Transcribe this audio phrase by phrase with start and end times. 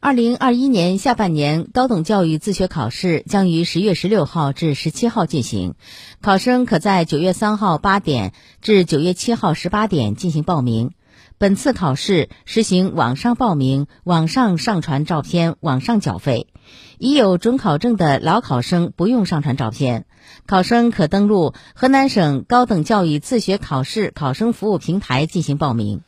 [0.00, 5.74] 二零二一年下半年高等教育自学考试将于十月十六号至十七号进行。
[6.22, 8.32] 考生可在九月三号八点
[8.62, 10.92] 至九月七号十八点进行报名。
[11.36, 16.46] 本次考试实行网上报名网上上传照片网上缴费。
[16.98, 20.06] 已有准考证的老考生不用上传照片。
[20.46, 26.02] 考生可登录河南省高等教育自学考试考生服务平台进行报名。